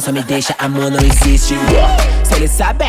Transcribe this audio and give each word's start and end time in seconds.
só 0.00 0.12
me 0.12 0.22
deixa, 0.22 0.54
amor 0.58 0.90
não 0.90 1.00
existe. 1.00 1.54
Se 2.24 2.34
ele 2.34 2.48
sabe, 2.48 2.84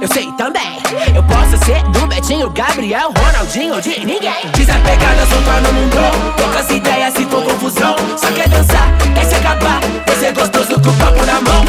eu 0.00 0.08
sei 0.08 0.30
também. 0.32 0.78
Eu 1.14 1.22
posso 1.24 1.56
ser 1.64 1.82
do 1.90 2.06
Betinho, 2.06 2.50
Gabriel, 2.50 3.12
Ronaldinho 3.16 3.74
ou 3.74 3.80
de 3.80 3.98
ninguém. 4.00 4.48
Desapegada, 4.54 5.26
soltar 5.26 5.60
no 5.62 5.72
mundo. 5.72 5.96
Poucas 6.36 6.70
ideias 6.70 7.14
se 7.14 7.24
for 7.26 7.42
confusão. 7.42 7.96
Só 8.16 8.30
quer 8.32 8.48
dançar, 8.48 8.88
quer 9.14 9.24
se 9.24 9.34
acabar. 9.34 9.80
Você 10.06 10.26
é 10.26 10.32
gostoso 10.32 10.80
com 10.80 10.90
o 10.90 10.94
papo 10.94 11.26
na 11.26 11.40
mão. 11.40 11.64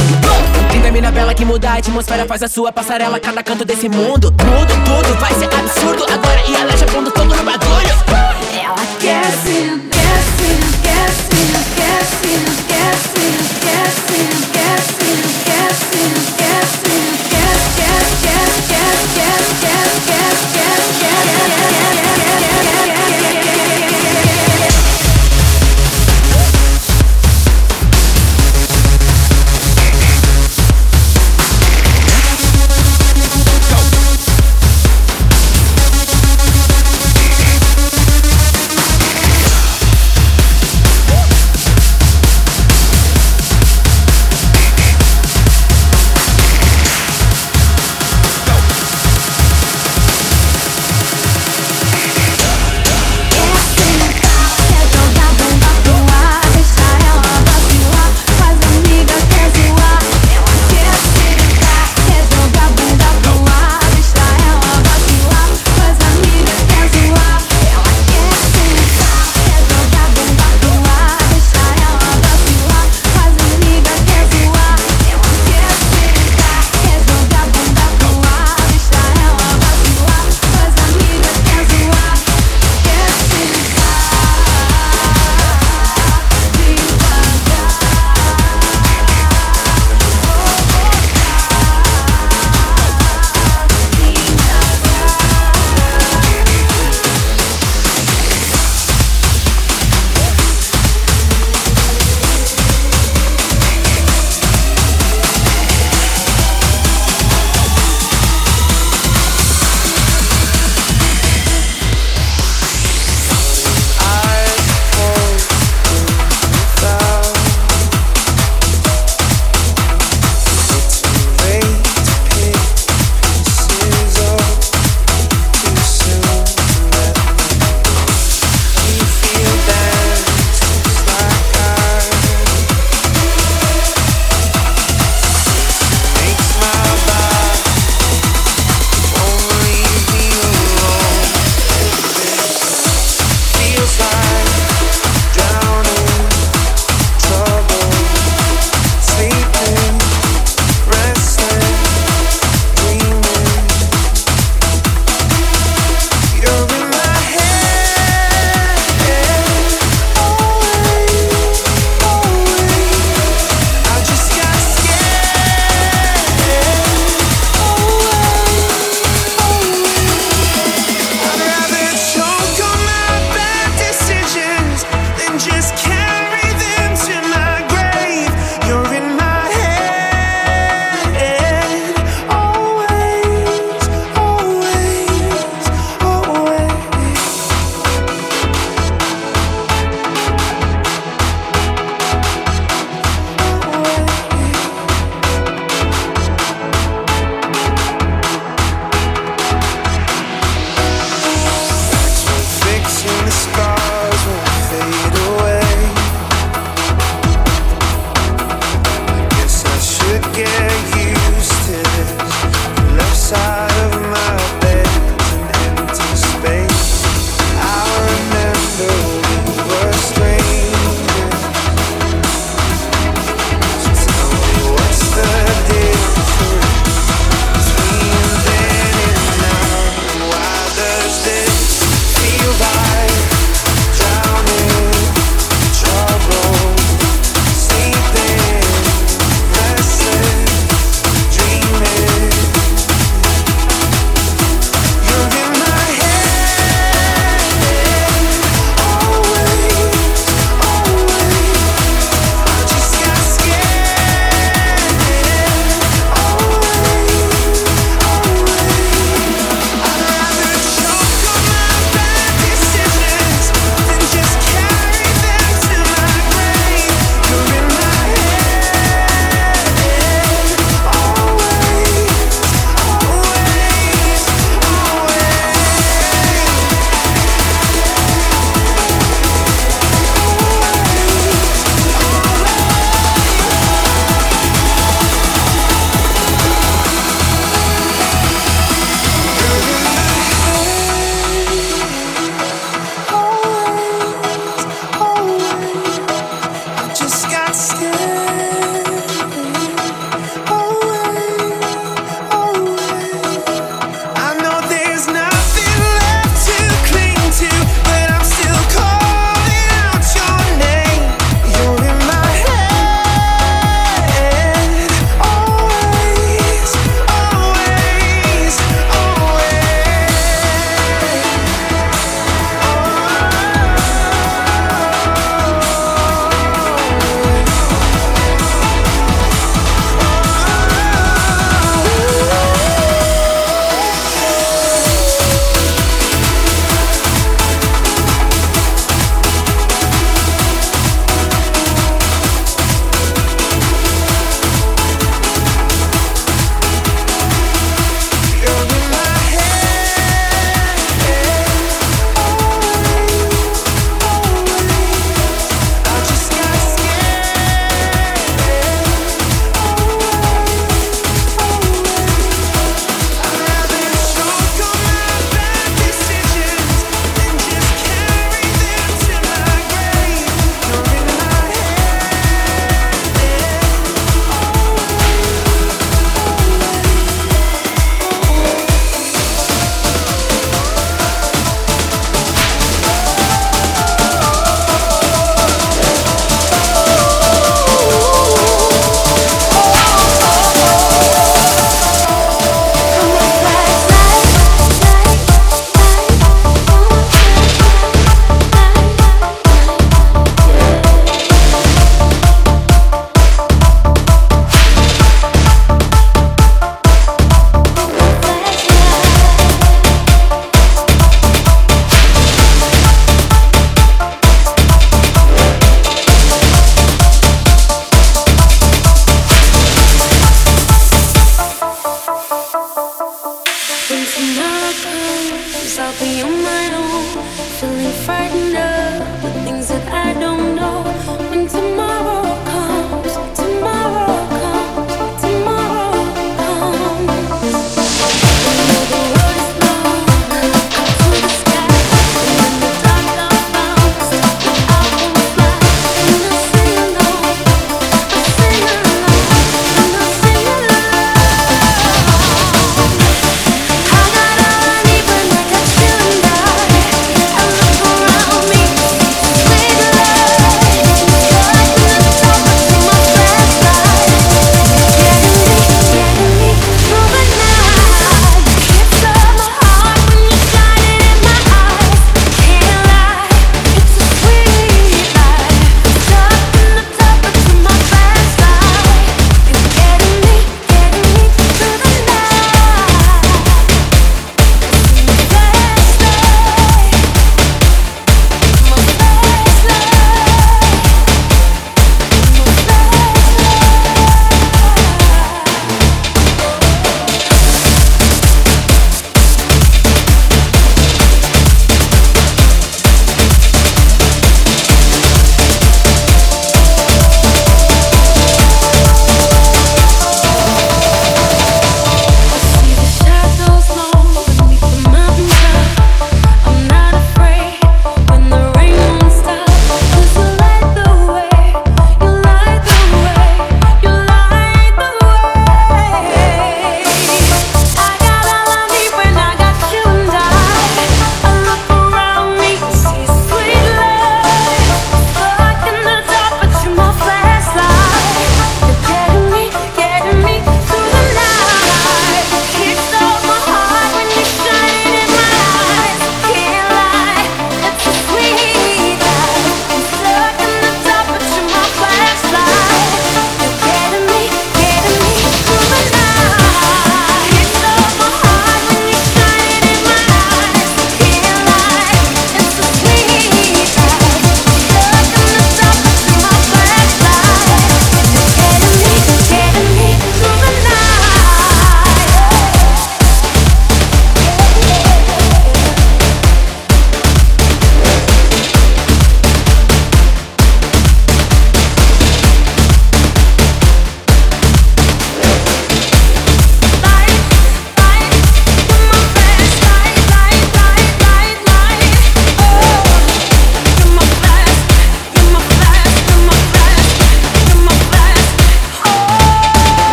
Linda 0.71 0.91
mina 0.91 1.11
bela 1.11 1.33
que 1.33 1.43
muda 1.43 1.71
a 1.71 1.73
atmosfera, 1.77 2.25
faz 2.25 2.43
a 2.43 2.47
sua 2.47 2.71
passarela. 2.71 3.19
Cada 3.19 3.43
canto 3.43 3.65
desse 3.65 3.89
mundo. 3.89 4.31
Mudo 4.31 4.73
tudo, 4.85 5.19
vai 5.19 5.33
ser 5.33 5.53
absurdo. 5.53 6.05
Agora 6.11 6.41
e 6.47 6.55
ela 6.55 6.77
já 6.77 6.85
pondo 6.87 7.11
todo 7.11 7.35
no 7.35 7.43
bagulho. 7.43 7.89
Ela 8.53 8.85
quer 8.99 9.25
se, 9.43 9.81
quer 9.91 10.19
se, 10.37 10.81
quer 10.83 11.09
se, 11.09 11.39
quer 11.75 12.03
se, 12.05 12.63
quer 12.67 12.95
se. 12.95 13.18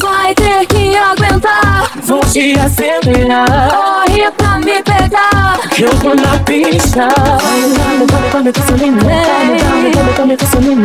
vai 0.00 0.34
ter 0.34 0.66
que 0.66 0.96
aguentar. 0.96 1.90
Vou 2.02 2.20
te 2.20 2.58
acelerar. 2.58 3.70
Corre 3.70 4.30
pra 4.32 4.58
me 4.58 4.82
pegar. 4.82 5.60
Eu 5.78 5.90
tô 6.00 6.14
na 6.14 6.38
pista. 6.44 7.08
Come, 7.14 7.74
come, 7.74 8.06
come. 8.30 8.52
Come, 8.52 8.52
come, 8.52 10.12
come 10.14 10.36
come. 10.36 10.36
Come, 10.54 10.82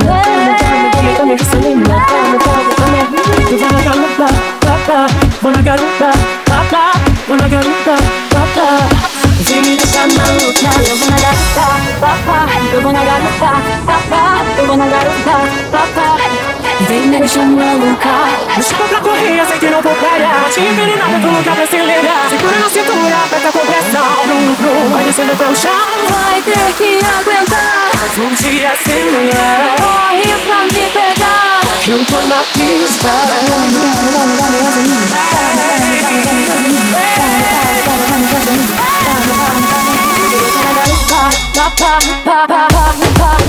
come, 1.17 1.37
come. 1.37 1.37
Come, 1.37 1.85
come, 2.03 2.69
come. 2.75 2.99
Eu 3.49 3.57
vou 3.57 3.71
na 3.71 3.81
garupa, 3.81 4.27
papá. 4.61 5.07
Vou 5.41 5.51
na 5.51 5.61
garupa, 5.61 6.11
papá. 6.45 6.91
Vou 7.27 7.37
na 7.37 7.47
garupa, 7.47 7.95
papá. 8.29 8.67
Vem 9.41 9.61
me 9.61 9.75
deixar. 9.75 10.07
Eu 10.07 10.95
vou 10.97 11.09
na 11.09 11.17
garupa, 11.17 11.65
papá. 11.99 12.47
Eu 12.73 12.81
vou 12.81 12.91
na 12.91 13.03
garupa, 13.03 13.51
papá. 13.85 14.45
Eu 14.57 14.67
vou 14.67 14.77
na 14.77 14.85
garupa, 14.87 15.35
papá. 15.71 16.58
Vem 16.87 17.07
me 17.07 17.17
louca 17.17 18.09
Deixa 18.55 18.75
pra 18.75 19.01
correr, 19.01 19.45
sei 19.47 19.59
que 19.59 19.69
não 19.69 19.81
vou 19.81 19.93
parar 19.95 20.49
Te 20.49 20.61
envenenada 20.61 21.19
pro 21.19 21.31
lugar 21.31 21.55
brasileira 21.55 22.09
Segura 22.29 22.57
na 22.57 22.69
cintura, 22.69 23.15
aperta 23.25 23.51
com 23.51 23.65
pressão 23.65 24.25
Brum, 24.25 24.53
brum, 24.55 24.89
vai 24.91 25.03
descendo 25.03 25.31
até 25.33 25.45
o 25.45 25.55
chão 25.55 25.71
Vai 26.09 26.41
ter 26.41 26.73
que 26.77 26.99
aguentar 27.05 27.91
Mais 27.95 28.17
um 28.17 28.33
dia 28.35 28.71
sem 28.85 29.11
mulher 29.11 29.75
Corre 29.77 30.33
pra 30.45 30.63
me 30.63 30.89
pegar 30.89 31.59
Que 31.83 31.91
eu 31.91 32.05
tô 32.05 32.21
na 32.27 32.43
pista 32.53 33.09
Pa, 41.11 41.71
pa, 41.75 41.97
pa, 42.25 42.47
pa, 42.47 42.47
pa, 42.47 42.67
pa, 42.67 43.37
pa 43.37 43.48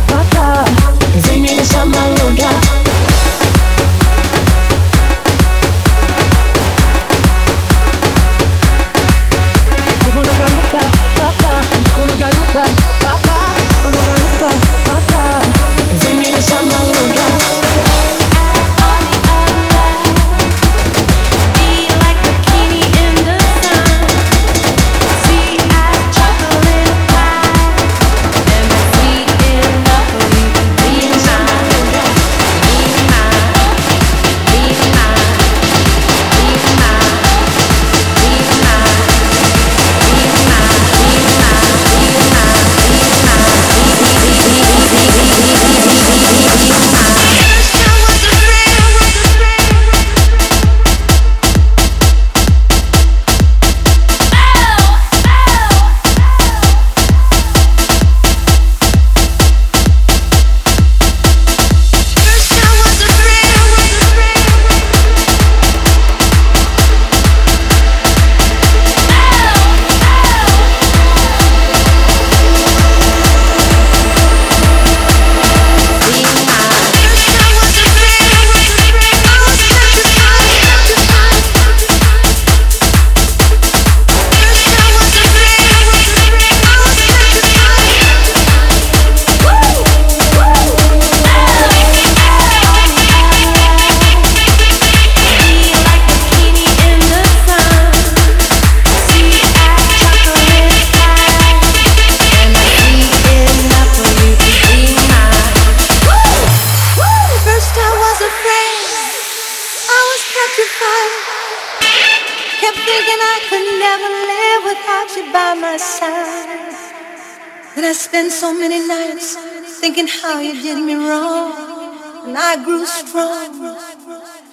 from. 123.11 123.27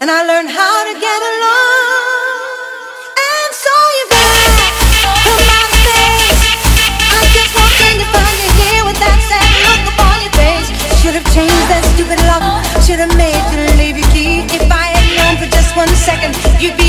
And 0.02 0.10
I 0.10 0.26
learned 0.26 0.51
how 0.51 0.76
to 0.90 0.94
get 0.98 1.20
along. 1.30 2.59
And 3.14 3.51
so 3.55 3.74
you 3.98 4.05
back 4.10 4.74
to 5.22 5.32
my 5.47 5.62
face. 5.86 6.43
I'm 7.06 7.28
just 7.30 7.55
hoping 7.55 7.97
to 8.02 8.06
find 8.10 8.36
you 8.43 8.51
here 8.59 8.82
with 8.82 8.98
that 8.98 9.18
sad 9.30 9.47
look 9.62 9.82
upon 9.94 10.16
your 10.26 10.35
face. 10.35 10.68
Should 10.98 11.14
have 11.14 11.28
changed 11.30 11.66
that 11.70 11.86
stupid 11.94 12.18
lock. 12.26 12.43
Should 12.82 12.98
have 12.98 13.14
made 13.14 13.39
you 13.55 13.62
leave 13.78 13.94
your 13.94 14.10
key. 14.10 14.43
If 14.51 14.66
I 14.66 14.90
had 14.90 15.06
known 15.14 15.35
for 15.39 15.47
just 15.55 15.78
one 15.78 15.90
second, 15.94 16.35
you'd 16.59 16.76
be. 16.76 16.88